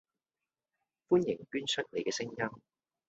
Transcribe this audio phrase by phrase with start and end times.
[1.09, 2.35] 歡迎捐出您既聲音